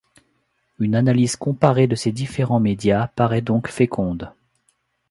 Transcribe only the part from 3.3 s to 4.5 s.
donc féconde.